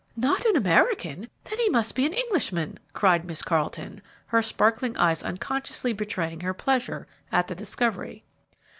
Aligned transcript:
"Not 0.17 0.45
an 0.45 0.55
American! 0.55 1.29
Then 1.43 1.59
he 1.59 1.69
must 1.69 1.93
be 1.93 2.07
an 2.07 2.13
Englishman," 2.13 2.79
cried 2.91 3.23
Miss 3.23 3.43
Carleton, 3.43 4.01
her 4.25 4.41
sparkling 4.41 4.97
eyes 4.97 5.21
unconsciously 5.21 5.93
betraying 5.93 6.39
her 6.41 6.55
pleasure 6.55 7.07
at 7.31 7.47
the 7.47 7.53
discovery. 7.53 8.23